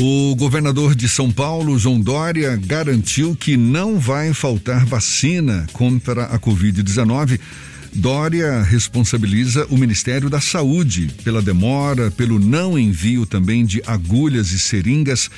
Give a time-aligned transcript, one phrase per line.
[0.00, 6.38] O governador de São Paulo, João Dória, garantiu que não vai faltar vacina contra a
[6.38, 7.40] Covid-19.
[7.92, 14.58] Dória responsabiliza o Ministério da Saúde pela demora, pelo não envio também de agulhas e
[14.60, 15.28] seringas.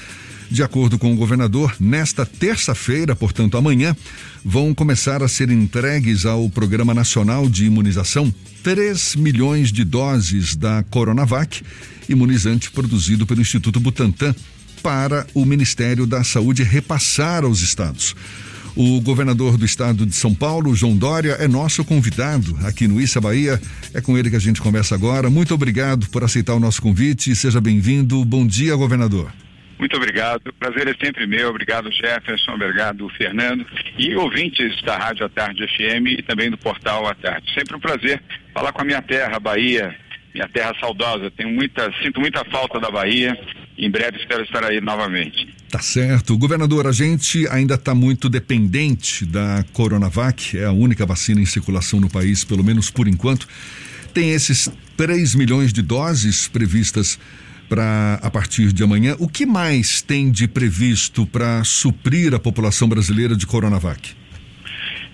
[0.51, 3.97] De acordo com o governador, nesta terça-feira, portanto amanhã,
[4.45, 10.83] vão começar a ser entregues ao Programa Nacional de Imunização 3 milhões de doses da
[10.91, 11.63] Coronavac,
[12.09, 14.35] imunizante produzido pelo Instituto Butantan,
[14.83, 18.17] para o Ministério da Saúde repassar aos estados.
[18.75, 23.21] O governador do estado de São Paulo, João Dória, é nosso convidado aqui no Issa
[23.21, 23.61] Bahia.
[23.95, 25.31] É com ele que a gente conversa agora.
[25.31, 27.37] Muito obrigado por aceitar o nosso convite.
[27.37, 28.25] Seja bem-vindo.
[28.25, 29.31] Bom dia, governador.
[29.81, 30.53] Muito obrigado.
[30.61, 31.49] Prazer é sempre meu.
[31.49, 32.53] Obrigado, Jefferson.
[32.53, 33.67] Obrigado, Fernando.
[33.99, 37.51] E ouvintes da Rádio à Tarde FM e também do Portal à Tarde.
[37.55, 39.97] Sempre um prazer falar com a minha terra, Bahia,
[40.35, 41.31] minha terra saudosa.
[41.31, 43.35] Tenho muita, sinto muita falta da Bahia.
[43.79, 45.49] Em breve espero estar aí novamente.
[45.71, 46.37] Tá certo.
[46.37, 52.01] Governador, a gente ainda está muito dependente da Coronavac, é a única vacina em circulação
[52.01, 53.49] no país, pelo menos por enquanto.
[54.13, 57.19] Tem esses 3 milhões de doses previstas
[57.71, 59.15] para a partir de amanhã.
[59.21, 64.17] O que mais tem de previsto para suprir a população brasileira de Coronavac?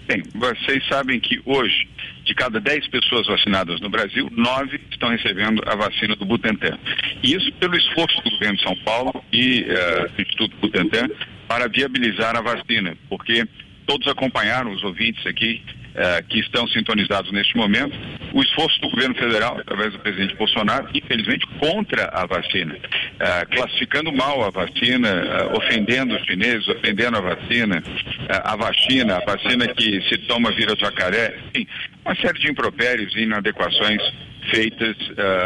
[0.08, 1.86] Bem, vocês sabem que hoje,
[2.24, 6.78] de cada 10 pessoas vacinadas no Brasil, 9 estão recebendo a vacina do Butantan.
[7.22, 11.08] E isso pelo esforço do governo de São Paulo e uh, do Instituto Butantan
[11.46, 13.44] para viabilizar a vacina, porque
[13.86, 15.62] todos acompanharam os ouvintes aqui
[15.96, 17.96] uh, que estão sintonizados neste momento,
[18.32, 24.12] o esforço do governo federal, através do presidente Bolsonaro, infelizmente contra a vacina, uh, classificando
[24.12, 27.82] mal a vacina, uh, ofendendo os chineses, ofendendo a vacina,
[28.28, 31.66] a vacina, a vacina que se toma vira jacaré, enfim,
[32.04, 34.02] uma série de impropérios e inadequações
[34.50, 34.96] feitas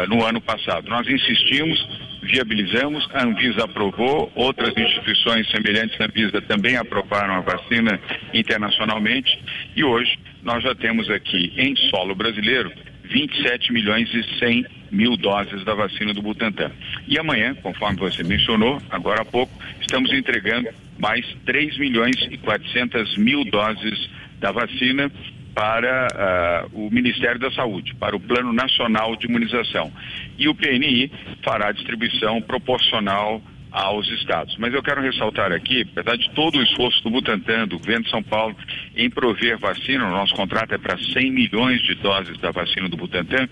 [0.09, 0.87] no ano passado.
[0.87, 1.79] Nós insistimos
[2.21, 7.99] viabilizamos, a Anvisa aprovou, outras instituições semelhantes à Anvisa também aprovaram a vacina
[8.31, 9.39] internacionalmente
[9.75, 12.71] e hoje nós já temos aqui em solo brasileiro
[13.11, 16.71] 27 milhões e 100 mil doses da vacina do Butantan.
[17.07, 23.17] E amanhã, conforme você mencionou, agora há pouco, estamos entregando mais 3 milhões e 400
[23.17, 24.09] mil doses
[24.39, 25.11] da vacina
[25.53, 26.07] para
[26.73, 29.91] uh, o Ministério da Saúde, para o Plano Nacional de Imunização.
[30.37, 31.11] E o PNI
[31.43, 33.41] fará a distribuição proporcional
[33.71, 34.55] aos estados.
[34.57, 38.11] Mas eu quero ressaltar aqui, apesar de todo o esforço do Butantan, do governo de
[38.11, 38.55] São Paulo,
[38.95, 42.97] em prover vacina, o nosso contrato é para 100 milhões de doses da vacina do
[42.97, 43.47] Butantan,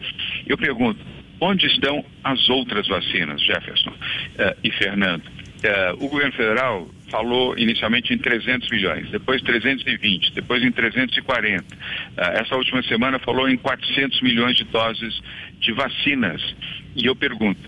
[0.46, 1.00] eu pergunto,
[1.40, 5.24] onde estão as outras vacinas, Jefferson uh, e Fernando?
[5.24, 11.64] Uh, o governo federal falou inicialmente em 300 milhões, depois 320, depois em 340.
[11.64, 11.78] Uh,
[12.18, 15.22] essa última semana falou em 400 milhões de doses
[15.60, 16.42] de vacinas.
[16.96, 17.60] E eu pergunto,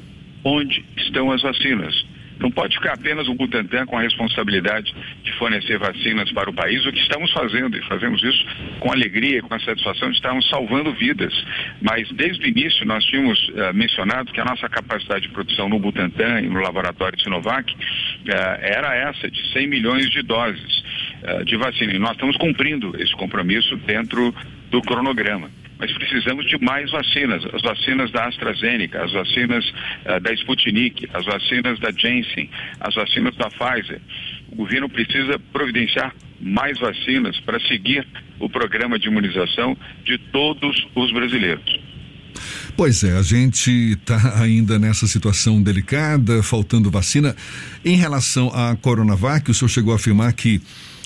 [0.43, 2.05] onde estão as vacinas?
[2.41, 4.93] Não pode ficar apenas o Butantan com a responsabilidade
[5.23, 8.45] de fornecer vacinas para o país, o que estamos fazendo, e fazemos isso
[8.79, 11.33] com alegria, com a satisfação de estarmos salvando vidas.
[11.81, 15.79] Mas desde o início nós tínhamos uh, mencionado que a nossa capacidade de produção no
[15.79, 17.77] Butantan e no laboratório de Sinovac uh,
[18.59, 20.83] era essa, de 100 milhões de doses
[21.23, 21.93] uh, de vacina.
[21.93, 24.33] E nós estamos cumprindo esse compromisso dentro
[24.71, 27.43] do cronograma mas precisamos de mais vacinas.
[27.51, 29.67] As vacinas da AstraZeneca, as vacinas
[30.05, 32.47] uh, da Sputnik, as vacinas da Janssen,
[32.79, 33.99] as vacinas da Pfizer.
[34.51, 38.07] O governo precisa providenciar mais vacinas para seguir
[38.39, 39.75] o programa de imunização
[40.05, 41.90] de todos os brasileiros.
[42.75, 47.35] Pois é, a gente está ainda nessa situação delicada, faltando vacina.
[47.83, 50.61] Em relação à Coronavac, o senhor chegou a afirmar que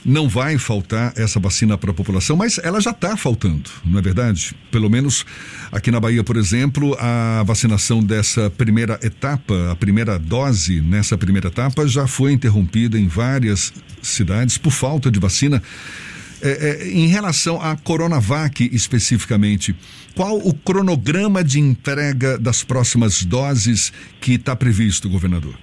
[0.05, 4.01] não vai faltar essa vacina para a população, mas ela já está faltando, não é
[4.01, 4.55] verdade?
[4.69, 5.25] Pelo menos
[5.71, 11.47] aqui na Bahia, por exemplo, a vacinação dessa primeira etapa, a primeira dose nessa primeira
[11.47, 15.61] etapa, já foi interrompida em várias cidades por falta de vacina.
[16.45, 19.75] É, é, em relação à Coronavac especificamente,
[20.13, 23.91] qual o cronograma de entrega das próximas doses
[24.21, 25.57] que está previsto, governador?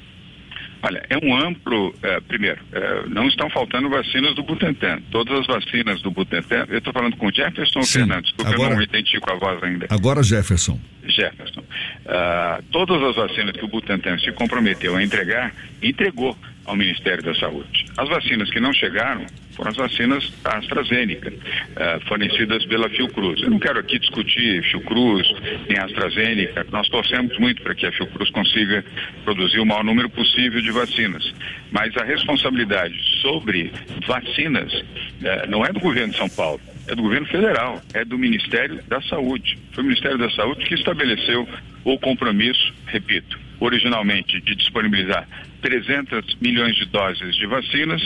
[0.83, 1.95] Olha, é um amplo.
[2.03, 5.01] É, primeiro, é, não estão faltando vacinas do Butantan.
[5.13, 6.67] Todas as vacinas do Butantan.
[6.69, 8.25] Eu estou falando com Jefferson ou Fernando?
[8.25, 9.87] Desculpa, agora, eu não identifico a voz ainda.
[9.89, 10.81] Agora, Jefferson.
[11.05, 11.61] Jefferson.
[11.61, 17.35] Uh, todas as vacinas que o Butantan se comprometeu a entregar, entregou ao Ministério da
[17.35, 17.87] Saúde.
[17.97, 19.27] As vacinas que não chegaram
[19.57, 23.43] foram as vacinas da AstraZeneca, uh, fornecidas pela Fiocruz.
[23.43, 25.31] Eu não quero aqui discutir Fiocruz
[25.69, 28.85] nem AstraZeneca, nós torcemos muito para que a Fiocruz consiga
[29.25, 31.35] produzir o maior número possível de vacinas.
[31.71, 33.73] Mas a responsabilidade sobre
[34.07, 38.19] vacinas uh, não é do governo de São Paulo, é do governo federal, é do
[38.19, 39.59] Ministério da Saúde.
[39.73, 41.47] Foi o Ministério da Saúde que estabeleceu
[41.85, 45.27] o compromisso, repito, originalmente de disponibilizar
[45.61, 48.03] 300 milhões de doses de vacinas,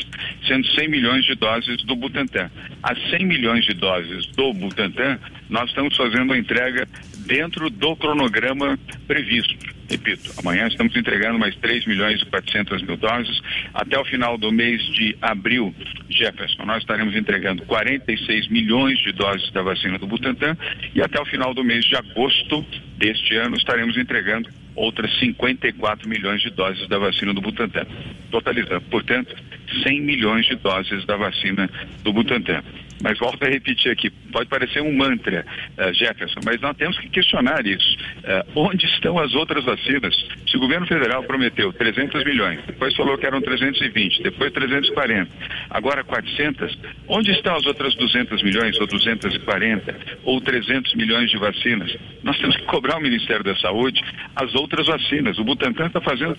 [0.47, 2.51] sendo 100 milhões de doses do Butantan.
[2.83, 5.19] As 100 milhões de doses do Butantan,
[5.49, 6.87] nós estamos fazendo a entrega
[7.27, 9.57] dentro do cronograma previsto.
[9.89, 13.41] Repito, amanhã estamos entregando mais 3 milhões e 400 mil doses.
[13.73, 15.75] Até o final do mês de abril,
[16.11, 20.57] Jefferson, nós estaremos entregando 46 milhões de doses da vacina do Butantan
[20.95, 22.67] e até o final do mês de agosto
[22.99, 27.87] deste ano estaremos entregando outras 54 milhões de doses da vacina do Butantan,
[28.31, 29.35] totalizando, portanto,
[29.83, 31.69] 100 milhões de doses da vacina
[32.03, 32.63] do Butantan.
[33.03, 35.45] Mas volto a repetir aqui, pode parecer um mantra,
[35.79, 37.97] uh, Jefferson, mas nós temos que questionar isso.
[38.19, 40.15] Uh, onde estão as outras vacinas?
[40.49, 45.31] Se o governo federal prometeu 300 milhões, depois falou que eram 320, depois 340,
[45.71, 46.79] agora 400,
[47.09, 51.97] onde estão as outras 200 milhões, ou 240, ou 300 milhões de vacinas?
[52.23, 54.03] Nós temos que cobrar o Ministério da Saúde
[54.35, 55.39] as outras vacinas.
[55.39, 56.37] O Butantan está fazendo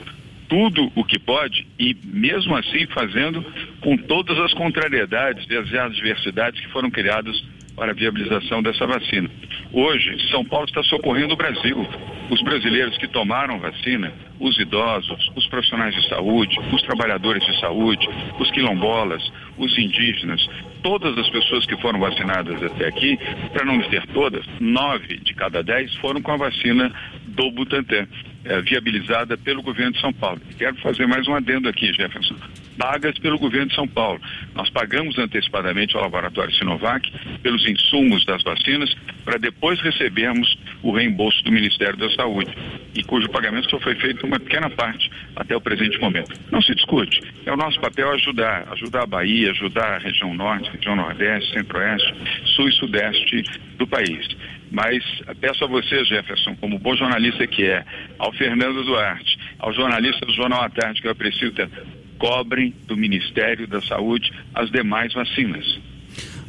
[0.49, 3.43] tudo o que pode e, mesmo assim, fazendo
[3.81, 7.41] com todas as contrariedades e as adversidades que foram criadas
[7.77, 9.29] para a viabilização dessa vacina.
[9.71, 11.87] Hoje, São Paulo está socorrendo o Brasil.
[12.31, 18.09] Os brasileiros que tomaram vacina, os idosos, os profissionais de saúde, os trabalhadores de saúde,
[18.39, 19.21] os quilombolas,
[19.57, 20.41] os indígenas,
[20.87, 23.19] todas as pessoas que foram vacinadas até aqui,
[23.51, 26.93] para não dizer todas, nove de cada dez foram com a vacina
[27.25, 28.07] do Butantan
[28.45, 30.39] é, viabilizada pelo governo de São Paulo.
[30.57, 32.37] Quero fazer mais um adendo aqui, Jefferson.
[32.77, 34.21] Pagas pelo governo de São Paulo.
[34.55, 37.11] Nós pagamos antecipadamente ao laboratório Sinovac
[37.43, 38.95] pelos insumos das vacinas
[39.25, 40.57] para depois recebermos
[40.87, 42.49] o reembolso do Ministério da Saúde
[42.95, 46.31] e cujo pagamento só foi feito uma pequena parte até o presente momento.
[46.49, 47.21] Não se discute.
[47.45, 52.13] É o nosso papel ajudar, ajudar a Bahia, ajudar a região norte, região nordeste, centro-oeste,
[52.55, 53.43] sul e sudeste
[53.77, 54.25] do país.
[54.71, 55.03] Mas
[55.41, 57.83] peço a você, Jefferson, como bom jornalista que é,
[58.17, 61.75] ao Fernando Duarte, ao jornalista do Jornal à Tarde, que eu aprecio tanto,
[62.17, 65.65] cobrem do Ministério da Saúde as demais vacinas.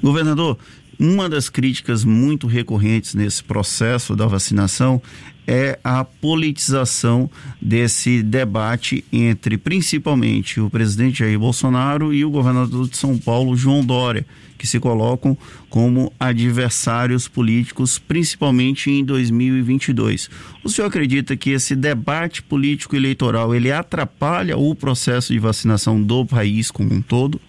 [0.00, 0.58] Governador,
[0.98, 5.00] uma das críticas muito recorrentes nesse processo da vacinação
[5.46, 7.30] é a politização
[7.62, 13.82] desse debate entre principalmente o presidente Jair Bolsonaro e o governador de São Paulo, João
[13.82, 14.26] Dória,
[14.58, 15.38] que se colocam
[15.70, 20.28] como adversários políticos, principalmente em 2022.
[20.62, 26.26] O senhor acredita que esse debate político eleitoral ele atrapalha o processo de vacinação do
[26.26, 27.40] país como um todo?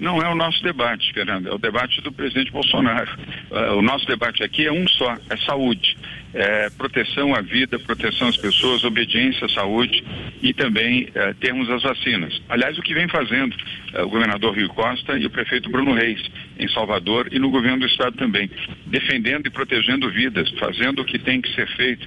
[0.00, 3.10] Não é o nosso debate, Fernando, é o debate do presidente Bolsonaro.
[3.50, 5.94] Uh, o nosso debate aqui é um só, é saúde.
[6.32, 10.02] É proteção à vida, proteção às pessoas, obediência à saúde
[10.40, 12.40] e também uh, termos as vacinas.
[12.48, 13.54] Aliás, o que vem fazendo
[13.94, 16.22] uh, o governador Rio Costa e o prefeito Bruno Reis
[16.58, 18.50] em Salvador e no governo do estado também,
[18.86, 22.06] defendendo e protegendo vidas, fazendo o que tem que ser feito,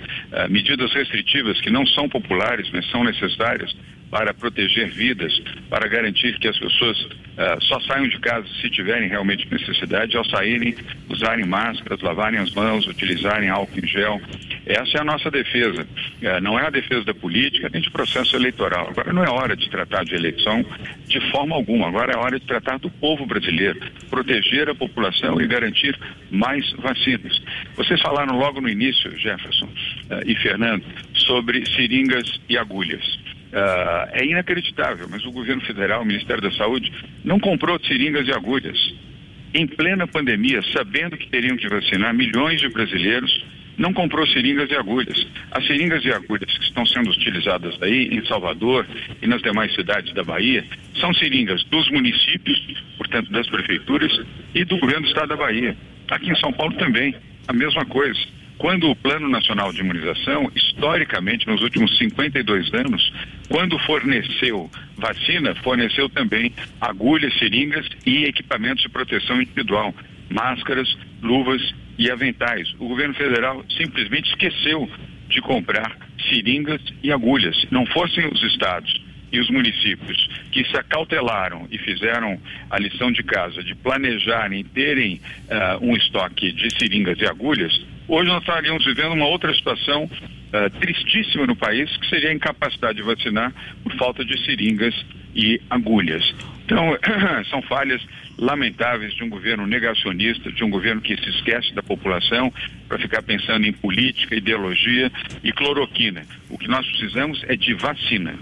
[0.49, 3.75] medidas restritivas que não são populares, mas são necessárias
[4.13, 5.33] para proteger vidas,
[5.71, 10.23] para garantir que as pessoas uh, só saiam de casa se tiverem realmente necessidade, ao
[10.23, 10.75] saírem,
[11.09, 14.21] usarem máscaras, lavarem as mãos, utilizarem álcool em gel.
[14.67, 15.81] Essa é a nossa defesa.
[15.81, 18.87] Uh, não é a defesa da política nem de processo eleitoral.
[18.87, 20.63] Agora não é hora de tratar de eleição
[21.07, 21.87] de forma alguma.
[21.87, 23.79] Agora é hora de tratar do povo brasileiro,
[24.11, 25.97] proteger a população e garantir
[26.29, 27.41] mais vacinas.
[27.75, 33.22] Vocês falaram logo no início, Jefferson uh, e Fernando, sobre seringas e agulhas.
[33.53, 36.91] Uh, é inacreditável, mas o governo federal, o Ministério da Saúde,
[37.23, 38.95] não comprou seringas e agulhas.
[39.53, 43.45] Em plena pandemia, sabendo que teriam que vacinar milhões de brasileiros,
[43.77, 45.27] não comprou seringas e agulhas.
[45.51, 48.87] As seringas e agulhas que estão sendo utilizadas aí em Salvador
[49.21, 50.65] e nas demais cidades da Bahia
[50.99, 52.59] são seringas dos municípios,
[52.97, 54.11] portanto das prefeituras,
[54.55, 55.77] e do governo do estado da Bahia.
[56.09, 57.15] Aqui em São Paulo também,
[57.47, 58.19] a mesma coisa.
[58.57, 63.13] Quando o Plano Nacional de Imunização, historicamente, nos últimos 52 anos,
[63.49, 69.93] quando forneceu vacina, forneceu também agulhas, seringas e equipamentos de proteção individual,
[70.29, 72.73] máscaras, luvas e aventais.
[72.79, 74.89] O governo federal simplesmente esqueceu
[75.29, 75.97] de comprar
[76.29, 77.65] seringas e agulhas.
[77.71, 83.23] Não fossem os estados e os municípios que se acautelaram e fizeram a lição de
[83.23, 85.19] casa de planejarem terem
[85.49, 87.73] uh, um estoque de seringas e agulhas,
[88.07, 90.07] hoje nós estaríamos vivendo uma outra situação
[90.53, 93.51] uh, tristíssima no país, que seria a incapacidade de vacinar
[93.83, 94.93] por falta de seringas
[95.35, 96.33] e agulhas.
[96.65, 96.97] Então,
[97.49, 98.01] são falhas
[98.37, 102.53] lamentáveis de um governo negacionista, de um governo que se esquece da população
[102.87, 105.11] para ficar pensando em política, ideologia
[105.43, 106.23] e cloroquina.
[106.49, 108.35] O que nós precisamos é de vacina.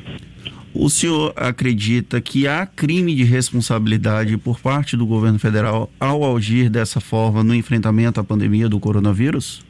[0.74, 6.70] O senhor acredita que há crime de responsabilidade por parte do governo federal ao agir
[6.70, 9.62] dessa forma no enfrentamento à pandemia do coronavírus?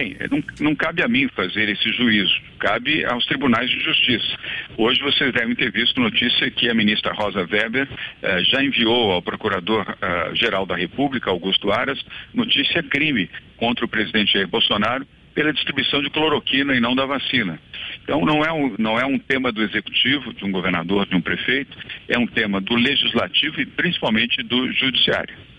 [0.00, 2.34] Bem, não, não cabe a mim fazer esse juízo.
[2.58, 4.34] cabe aos tribunais de justiça.
[4.78, 7.86] Hoje vocês devem ter visto notícia que a ministra Rosa Weber
[8.22, 12.02] eh, já enviou ao Procurador-Geral da República, Augusto Aras,
[12.32, 13.28] notícia crime
[13.58, 17.58] contra o presidente Jair Bolsonaro pela distribuição de cloroquina e não da vacina.
[18.02, 21.20] Então não é, um, não é um tema do executivo, de um governador, de um
[21.20, 21.76] prefeito,
[22.08, 25.49] é um tema do legislativo e principalmente do judiciário.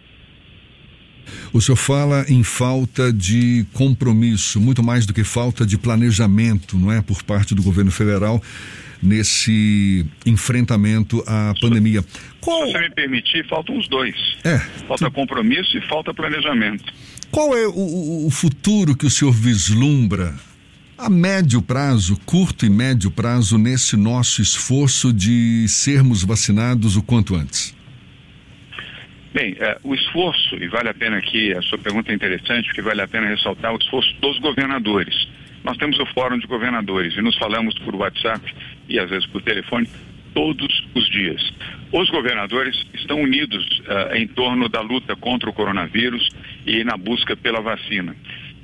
[1.53, 6.91] O senhor fala em falta de compromisso, muito mais do que falta de planejamento, não
[6.91, 8.41] é, por parte do governo federal
[9.01, 12.05] nesse enfrentamento à pandemia.
[12.39, 12.67] Qual...
[12.67, 14.15] Se você me permitir, faltam os dois.
[14.43, 14.59] É.
[14.87, 16.93] Falta compromisso e falta planejamento.
[17.31, 20.35] Qual é o, o futuro que o senhor vislumbra
[20.97, 27.35] a médio prazo, curto e médio prazo, nesse nosso esforço de sermos vacinados o quanto
[27.35, 27.73] antes?
[29.33, 32.81] Bem, é, o esforço, e vale a pena aqui, a sua pergunta é interessante, porque
[32.81, 35.27] vale a pena ressaltar o esforço dos governadores.
[35.63, 38.41] Nós temos o Fórum de Governadores e nos falamos por WhatsApp
[38.89, 39.87] e às vezes por telefone
[40.33, 41.41] todos os dias.
[41.93, 46.27] Os governadores estão unidos uh, em torno da luta contra o coronavírus
[46.65, 48.15] e na busca pela vacina.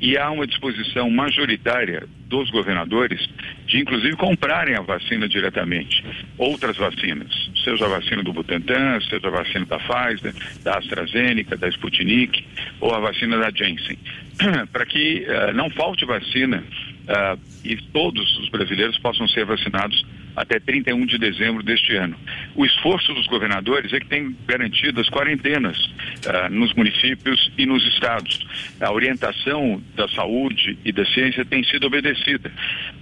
[0.02, 3.28] E há uma disposição majoritária dos governadores
[3.66, 6.04] de, inclusive, comprarem a vacina diretamente.
[6.38, 7.32] Outras vacinas,
[7.64, 12.46] seja a vacina do Butantan, seja a vacina da Pfizer, da AstraZeneca, da Sputnik
[12.80, 13.98] ou a vacina da Janssen.
[14.72, 20.06] Para que uh, não falte vacina uh, e todos os brasileiros possam ser vacinados
[20.38, 22.16] até 31 de dezembro deste ano.
[22.56, 27.84] O esforço dos governadores é que tem garantido as quarentenas uh, nos municípios e nos
[27.88, 28.46] estados.
[28.80, 32.52] A orientação da saúde e da ciência tem sido obedecida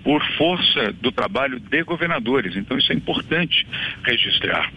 [0.01, 2.55] por força do trabalho de governadores.
[2.55, 3.67] Então isso é importante
[4.03, 4.71] registrar.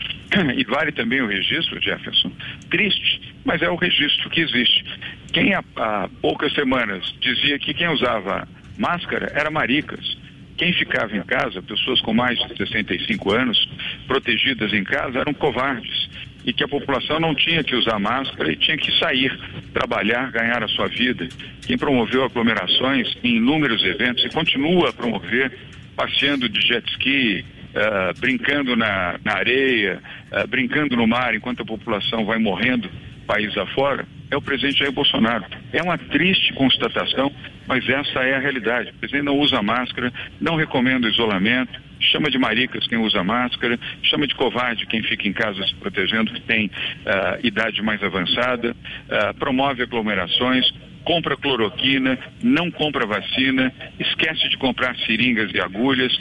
[0.56, 2.32] E vale também o registro, Jefferson,
[2.68, 4.84] triste, mas é o registro que existe.
[5.32, 10.18] Quem há, há poucas semanas dizia que quem usava máscara era maricas
[10.58, 13.68] quem ficava em casa, pessoas com mais de 65 anos,
[14.06, 16.10] protegidas em casa, eram covardes
[16.44, 19.38] e que a população não tinha que usar máscara e tinha que sair,
[19.72, 21.28] trabalhar, ganhar a sua vida.
[21.66, 25.56] Quem promoveu aglomerações em inúmeros eventos e continua a promover,
[25.94, 30.00] passeando de jet ski, uh, brincando na, na areia,
[30.32, 32.90] uh, brincando no mar, enquanto a população vai morrendo
[33.26, 35.44] país afora, é o presidente Jair Bolsonaro.
[35.72, 37.30] É uma triste constatação,
[37.68, 38.90] mas essa é a realidade.
[38.90, 40.10] O presidente não usa máscara,
[40.40, 45.32] não recomenda isolamento, chama de maricas quem usa máscara, chama de covarde quem fica em
[45.32, 50.72] casa se protegendo, que tem uh, idade mais avançada, uh, promove aglomerações,
[51.04, 56.18] compra cloroquina, não compra vacina, esquece de comprar seringas e agulhas,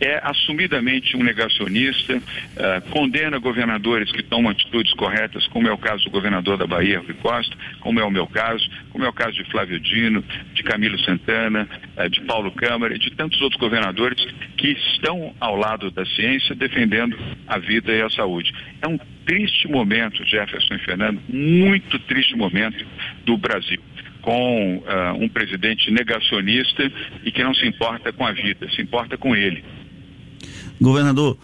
[0.00, 6.04] é assumidamente um negacionista, uh, condena governadores que tomam atitudes corretas, como é o caso
[6.04, 9.32] do governador da Bahia, Rui Costa, como é o meu caso, como é o caso
[9.32, 10.24] de Flávio Dino,
[10.54, 14.24] de Camilo Santana, uh, de Paulo Câmara e de tantos outros governadores
[14.56, 18.52] que estão ao lado da ciência defendendo a vida e a saúde.
[18.80, 22.84] É um triste momento, Jefferson e Fernando, muito triste momento
[23.24, 23.80] do Brasil
[24.22, 26.90] com uh, um presidente negacionista
[27.24, 29.64] e que não se importa com a vida, se importa com ele.
[30.80, 31.36] Governador,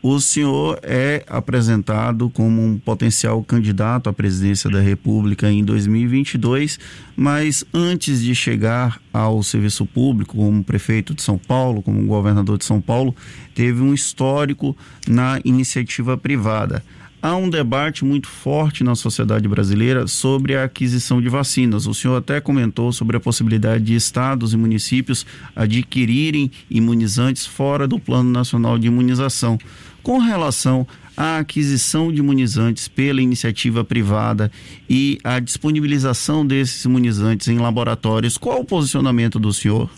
[0.00, 6.78] o senhor é apresentado como um potencial candidato à presidência da República em 2022,
[7.16, 12.64] mas antes de chegar ao serviço público, como prefeito de São Paulo, como governador de
[12.64, 13.14] São Paulo,
[13.54, 14.76] teve um histórico
[15.06, 16.82] na iniciativa privada
[17.22, 21.86] há um debate muito forte na sociedade brasileira sobre a aquisição de vacinas.
[21.86, 27.98] O senhor até comentou sobre a possibilidade de estados e municípios adquirirem imunizantes fora do
[27.98, 29.58] Plano Nacional de Imunização.
[30.02, 34.50] Com relação à aquisição de imunizantes pela iniciativa privada
[34.88, 39.90] e a disponibilização desses imunizantes em laboratórios, qual o posicionamento do senhor?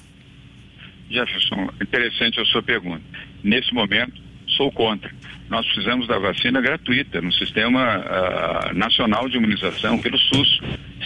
[1.10, 3.02] Jefferson, interessante a sua pergunta.
[3.42, 4.20] Nesse momento,
[4.56, 5.10] sou contra
[5.50, 10.60] nós precisamos da vacina gratuita no Sistema uh, Nacional de Imunização pelo SUS.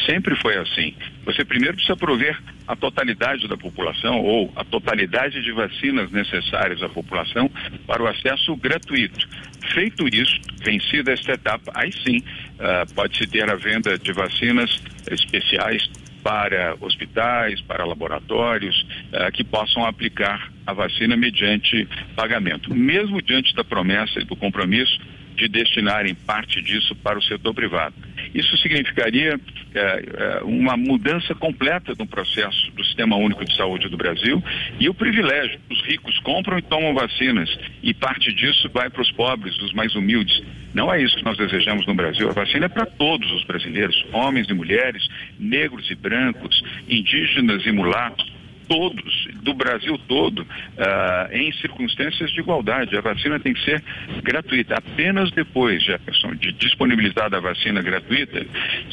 [0.05, 0.95] Sempre foi assim.
[1.25, 6.91] Você primeiro precisa prover a totalidade da população ou a totalidade de vacinas necessárias à
[6.91, 7.51] população
[7.87, 9.27] para o acesso gratuito.
[9.73, 14.79] Feito isso, vencida esta etapa, aí sim uh, pode-se ter a venda de vacinas
[15.11, 15.89] especiais
[16.25, 18.75] para hospitais, para laboratórios
[19.13, 24.99] uh, que possam aplicar a vacina mediante pagamento, mesmo diante da promessa e do compromisso
[25.37, 27.95] de destinarem parte disso para o setor privado.
[28.35, 29.39] Isso significaria
[29.75, 34.43] é, é, uma mudança completa no processo do Sistema Único de Saúde do Brasil
[34.79, 35.61] e o privilégio.
[35.71, 37.51] Os ricos compram e tomam vacinas
[37.83, 40.43] e parte disso vai para os pobres, os mais humildes.
[40.75, 42.29] Não é isso que nós desejamos no Brasil.
[42.29, 45.07] A vacina é para todos os brasileiros, homens e mulheres,
[45.39, 48.35] negros e brancos, indígenas e mulatos
[48.69, 52.97] todos, do Brasil todo, uh, em circunstâncias de igualdade.
[52.97, 53.83] A vacina tem que ser
[54.23, 54.77] gratuita.
[54.77, 58.45] Apenas depois, Jefferson, de disponibilizada a vacina gratuita,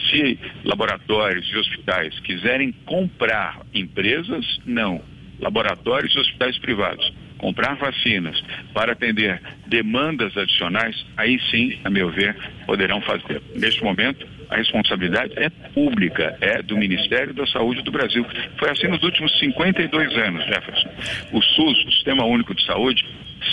[0.09, 5.01] se laboratórios e hospitais quiserem comprar empresas, não.
[5.39, 7.11] Laboratórios e hospitais privados
[7.41, 8.39] comprar vacinas
[8.71, 12.35] para atender demandas adicionais, aí sim, a meu ver,
[12.67, 13.41] poderão fazer.
[13.55, 18.23] Neste momento, a responsabilidade é pública, é do Ministério da Saúde do Brasil.
[18.59, 20.89] Foi assim nos últimos 52 anos, Jefferson.
[21.31, 23.03] O SUS, o Sistema Único de Saúde,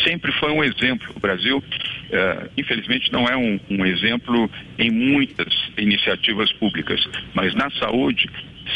[0.04, 1.10] sempre foi um exemplo.
[1.16, 7.02] O Brasil, uh, infelizmente, não é um, um exemplo em muitas iniciativas públicas,
[7.32, 8.28] mas na saúde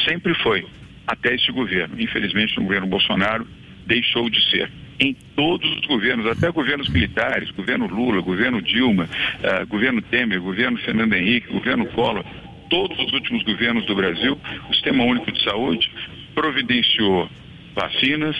[0.08, 0.64] sempre foi,
[1.06, 2.00] até este governo.
[2.00, 3.46] Infelizmente, no governo Bolsonaro,
[3.86, 4.70] deixou de ser
[5.02, 10.78] em todos os governos, até governos militares, governo Lula, governo Dilma, uh, governo Temer, governo
[10.78, 12.24] Fernando Henrique, governo Collor,
[12.70, 14.38] todos os últimos governos do Brasil,
[14.70, 15.90] o Sistema Único de Saúde
[16.36, 17.28] providenciou
[17.74, 18.36] vacinas,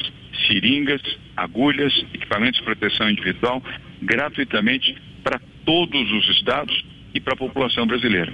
[0.47, 1.03] seringas,
[1.37, 3.61] agulhas, equipamentos de proteção individual
[4.01, 8.33] gratuitamente para todos os estados e para a população brasileira.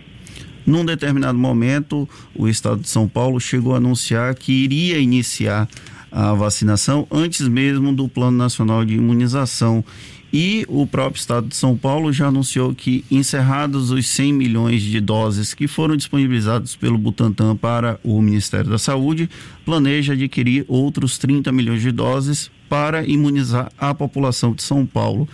[0.66, 5.66] Num determinado momento, o estado de São Paulo chegou a anunciar que iria iniciar
[6.10, 9.84] a vacinação antes mesmo do Plano Nacional de Imunização.
[10.30, 15.00] E o próprio Estado de São Paulo já anunciou que, encerrados os 100 milhões de
[15.00, 19.28] doses que foram disponibilizados pelo Butantan para o Ministério da Saúde,
[19.64, 25.26] planeja adquirir outros 30 milhões de doses para imunizar a população de São Paulo.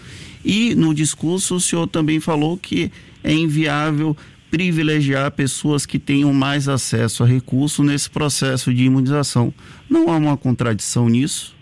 [0.44, 2.92] E no discurso o senhor também falou que
[3.24, 4.16] é inviável
[4.54, 9.52] privilegiar pessoas que tenham mais acesso a recursos nesse processo de imunização.
[9.90, 11.56] Não há uma contradição nisso?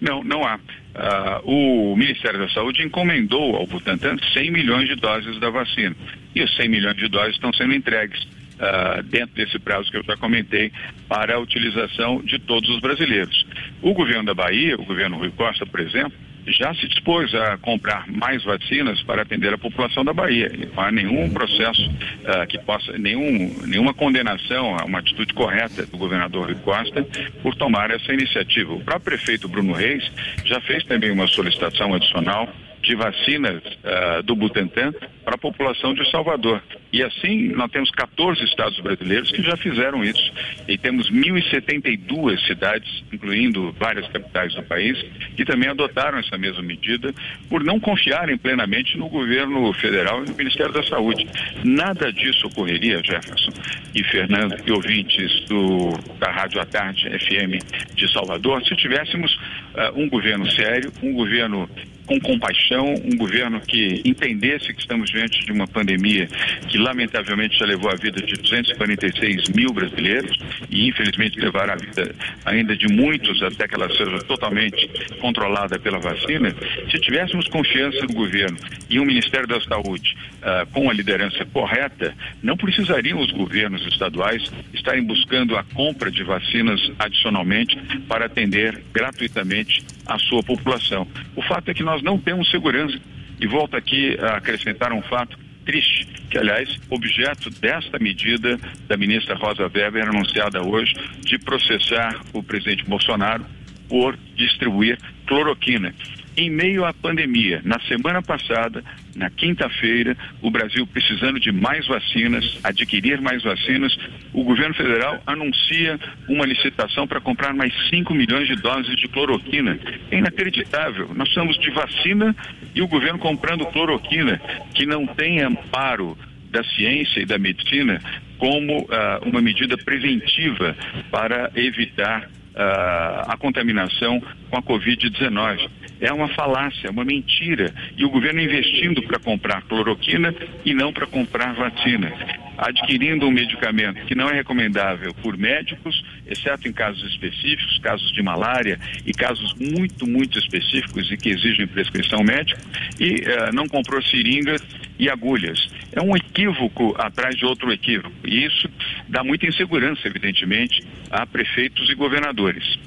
[0.00, 0.56] Não, não há.
[0.56, 5.94] Uh, o Ministério da Saúde encomendou ao Butantan 100 milhões de doses da vacina.
[6.34, 10.02] E os 100 milhões de doses estão sendo entregues uh, dentro desse prazo que eu
[10.02, 10.72] já comentei
[11.08, 13.46] para a utilização de todos os brasileiros.
[13.80, 18.06] O governo da Bahia, o governo Rui Costa, por exemplo, já se dispôs a comprar
[18.08, 20.50] mais vacinas para atender a população da Bahia.
[20.74, 25.96] Não há nenhum processo uh, que possa, nenhum, nenhuma condenação a uma atitude correta do
[25.96, 27.06] governador Rui Costa
[27.42, 28.72] por tomar essa iniciativa.
[28.72, 30.04] O próprio prefeito Bruno Reis
[30.44, 32.48] já fez também uma solicitação adicional
[32.86, 34.92] de vacinas uh, do Butantan
[35.24, 36.62] para a população de Salvador.
[36.92, 40.32] E assim, nós temos 14 estados brasileiros que já fizeram isso.
[40.68, 44.96] E temos 1.072 cidades, incluindo várias capitais do país,
[45.36, 47.12] que também adotaram essa mesma medida
[47.50, 51.26] por não confiarem plenamente no governo federal e no Ministério da Saúde.
[51.64, 53.50] Nada disso ocorreria, Jefferson
[53.94, 60.00] e Fernando e ouvintes do, da Rádio à Tarde FM de Salvador, se tivéssemos uh,
[60.00, 61.68] um governo sério, um governo
[62.06, 66.28] com compaixão, um governo que entendesse que estamos diante de uma pandemia
[66.68, 70.38] que lamentavelmente já levou a vida de 246 mil brasileiros
[70.70, 72.14] e infelizmente levará a vida
[72.44, 74.88] ainda de muitos até que ela seja totalmente
[75.20, 76.54] controlada pela vacina.
[76.90, 78.56] Se tivéssemos confiança no governo
[78.88, 84.50] e um Ministério da Saúde uh, com a liderança correta, não precisariam os governos estaduais
[84.72, 87.76] estarem buscando a compra de vacinas adicionalmente
[88.08, 91.06] para atender gratuitamente a sua população.
[91.34, 92.98] O fato é que nós não temos segurança.
[93.38, 99.34] E volto aqui a acrescentar um fato triste, que aliás, objeto desta medida da ministra
[99.34, 103.44] Rosa Weber anunciada hoje de processar o presidente Bolsonaro
[103.88, 105.92] por distribuir cloroquina
[106.36, 107.60] em meio à pandemia.
[107.64, 113.96] Na semana passada, na quinta-feira, o Brasil precisando de mais vacinas, adquirir mais vacinas,
[114.32, 119.78] o governo federal anuncia uma licitação para comprar mais 5 milhões de doses de cloroquina.
[120.10, 121.10] É inacreditável.
[121.14, 122.36] Nós estamos de vacina
[122.74, 124.40] e o governo comprando cloroquina,
[124.74, 126.16] que não tem amparo
[126.50, 128.00] da ciência e da medicina
[128.38, 128.86] como uh,
[129.24, 130.76] uma medida preventiva
[131.10, 135.68] para evitar uh, a contaminação com a Covid-19.
[136.00, 137.74] É uma falácia, uma mentira.
[137.96, 142.12] E o governo investindo para comprar cloroquina e não para comprar vacina.
[142.58, 148.22] Adquirindo um medicamento que não é recomendável por médicos, exceto em casos específicos, casos de
[148.22, 152.60] malária e casos muito, muito específicos e que exigem prescrição médica,
[152.98, 154.62] e uh, não comprou seringas
[154.98, 155.68] e agulhas.
[155.92, 158.14] É um equívoco atrás de outro equívoco.
[158.24, 158.68] E isso
[159.08, 162.78] dá muita insegurança, evidentemente, a prefeitos e governadores.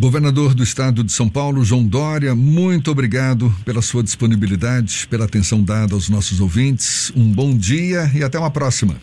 [0.00, 5.62] Governador do Estado de São Paulo, João Dória, muito obrigado pela sua disponibilidade, pela atenção
[5.62, 7.12] dada aos nossos ouvintes.
[7.14, 8.96] Um bom dia e até uma próxima.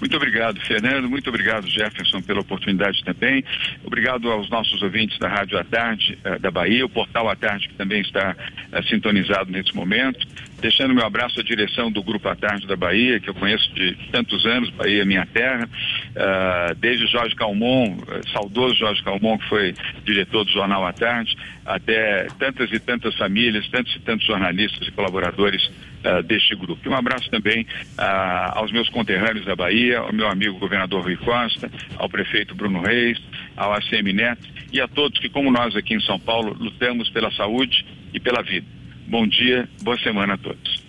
[0.00, 1.08] Muito obrigado, Fernando.
[1.08, 3.44] Muito obrigado, Jefferson, pela oportunidade também.
[3.84, 7.68] Obrigado aos nossos ouvintes da Rádio à Tarde eh, da Bahia, o Portal à Tarde,
[7.68, 8.36] que também está
[8.70, 10.24] eh, sintonizado nesse momento.
[10.60, 13.96] Deixando meu abraço à direção do Grupo à Tarde da Bahia, que eu conheço de
[14.12, 15.68] tantos anos, Bahia é minha terra.
[16.18, 17.96] Uh, desde Jorge Calmon,
[18.32, 23.68] saudoso Jorge Calmon, que foi diretor do Jornal à Tarde, até tantas e tantas famílias,
[23.68, 25.64] tantos e tantos jornalistas e colaboradores
[26.04, 26.88] uh, deste grupo.
[26.88, 31.70] Um abraço também uh, aos meus conterrâneos da Bahia, ao meu amigo governador Rui Costa,
[31.96, 33.18] ao prefeito Bruno Reis,
[33.56, 37.30] ao ACM Neto e a todos que, como nós aqui em São Paulo, lutamos pela
[37.32, 38.66] saúde e pela vida.
[39.06, 40.87] Bom dia, boa semana a todos.